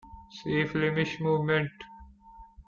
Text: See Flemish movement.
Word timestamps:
See 0.31 0.65
Flemish 0.65 1.19
movement. 1.19 1.69